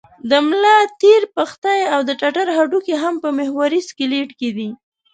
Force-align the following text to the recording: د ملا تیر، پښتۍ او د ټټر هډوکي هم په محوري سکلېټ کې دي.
د 0.29 0.31
ملا 0.47 0.77
تیر، 1.01 1.21
پښتۍ 1.35 1.79
او 1.93 1.99
د 2.07 2.09
ټټر 2.21 2.47
هډوکي 2.57 2.95
هم 3.03 3.15
په 3.23 3.29
محوري 3.37 3.81
سکلېټ 3.89 4.29
کې 4.39 4.49
دي. 4.57 4.69